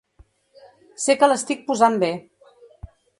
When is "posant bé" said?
1.69-2.13